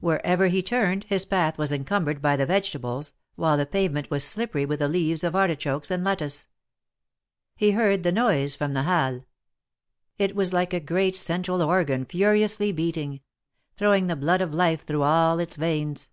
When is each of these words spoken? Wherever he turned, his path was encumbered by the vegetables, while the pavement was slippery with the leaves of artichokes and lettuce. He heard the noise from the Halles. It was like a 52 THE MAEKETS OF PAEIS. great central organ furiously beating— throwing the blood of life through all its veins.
Wherever 0.00 0.48
he 0.48 0.60
turned, 0.60 1.04
his 1.04 1.24
path 1.24 1.56
was 1.56 1.70
encumbered 1.70 2.20
by 2.20 2.34
the 2.34 2.46
vegetables, 2.46 3.12
while 3.36 3.56
the 3.56 3.64
pavement 3.64 4.10
was 4.10 4.24
slippery 4.24 4.66
with 4.66 4.80
the 4.80 4.88
leaves 4.88 5.22
of 5.22 5.36
artichokes 5.36 5.88
and 5.88 6.02
lettuce. 6.02 6.48
He 7.54 7.70
heard 7.70 8.02
the 8.02 8.10
noise 8.10 8.56
from 8.56 8.72
the 8.72 8.82
Halles. 8.82 9.22
It 10.18 10.34
was 10.34 10.52
like 10.52 10.72
a 10.72 10.78
52 10.78 10.78
THE 10.78 10.78
MAEKETS 10.80 10.80
OF 10.80 10.82
PAEIS. 10.82 11.28
great 11.28 11.32
central 11.32 11.62
organ 11.62 12.04
furiously 12.06 12.72
beating— 12.72 13.20
throwing 13.78 14.08
the 14.08 14.16
blood 14.16 14.40
of 14.40 14.52
life 14.52 14.84
through 14.84 15.02
all 15.04 15.38
its 15.38 15.54
veins. 15.54 16.10